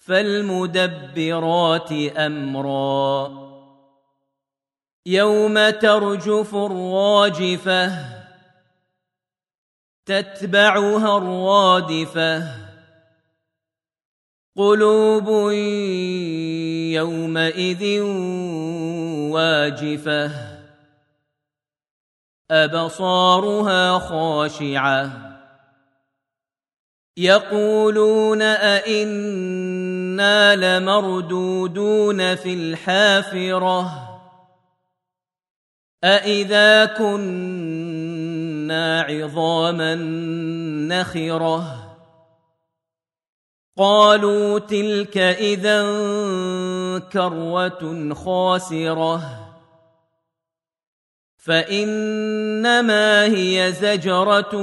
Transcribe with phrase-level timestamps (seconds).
[0.00, 3.40] فالمدبرات أمرا.
[5.06, 7.92] يوم ترجف الراجفة
[10.06, 12.48] تتبعها الرادفة.
[14.56, 15.52] قلوب
[16.92, 18.00] يومئذ
[19.30, 20.30] واجفة.
[22.50, 25.30] أبصارها خاشعة.
[27.16, 28.42] يقولون
[30.54, 34.10] لمردودون في الحافرة
[36.04, 38.20] أئذا كنا
[39.00, 39.94] عظاما
[40.88, 41.90] نخرة
[43.78, 45.82] قالوا تلك إذا
[47.12, 49.46] كروة خاسرة
[51.36, 54.56] فإنما هي زجرة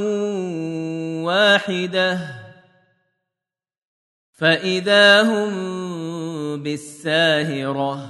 [1.24, 2.47] واحدة
[4.38, 5.50] فاذا هم
[6.64, 8.10] بالساهره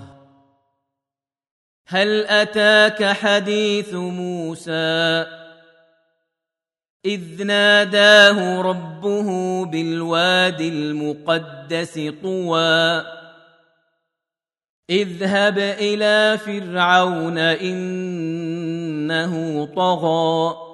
[1.87, 5.25] هل اتاك حديث موسى
[7.05, 13.03] اذ ناداه ربه بالواد المقدس طوى
[14.89, 18.95] اذهب إلى فرعون انه
[19.65, 20.66] طغى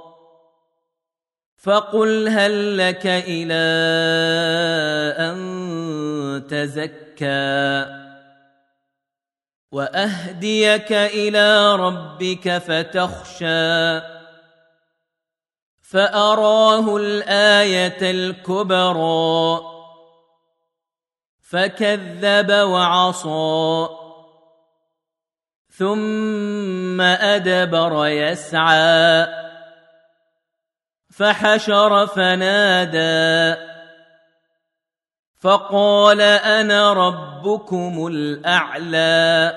[1.64, 3.64] فقل هل لك إلى
[5.18, 5.38] أن
[6.50, 7.86] تزكى
[9.72, 14.02] وأهديك إلى ربك فتخشى
[15.82, 19.62] فأراه الآية الكبرى
[21.42, 23.88] فكذب وعصى
[25.70, 29.43] ثم أدبر يسعى
[31.18, 33.62] فحشر فنادى.
[35.42, 39.54] فقال أنا ربكم الأعلى.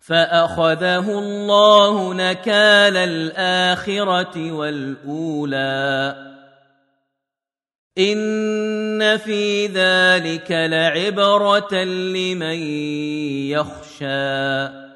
[0.00, 6.16] فأخذه الله نكال الآخرة والأولى.
[7.98, 12.60] إن في ذلك لعبرة لمن
[13.50, 14.95] يخشى.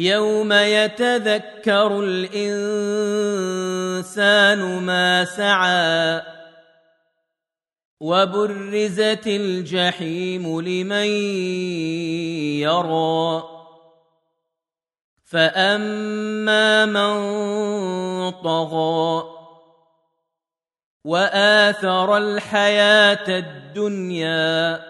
[0.00, 3.22] يوم يتذكر الانسان
[4.82, 6.22] ما سعى
[8.00, 11.06] وبرزت الجحيم لمن
[12.64, 13.44] يرى
[15.24, 17.10] فاما من
[18.30, 19.24] طغى
[21.04, 24.89] واثر الحياة الدنيا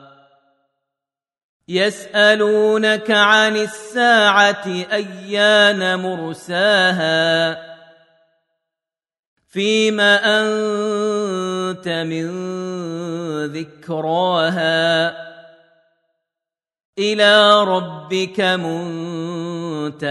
[1.67, 7.57] يسألونك عن الساعة أيان مرساها؟
[9.49, 12.27] فيم أنت من
[13.45, 15.15] ذكراها؟
[16.99, 20.01] إلى ربك منتهاها.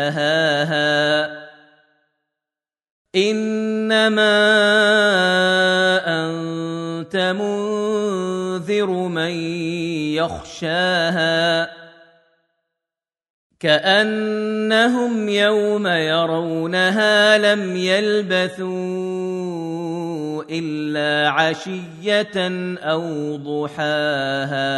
[3.16, 4.30] إنما
[7.14, 9.30] انت منذر من
[10.14, 11.70] يخشاها
[13.60, 18.70] كأنهم يوم يرونها لم يلبثوا
[20.50, 24.70] إلا عشية أو ضحاها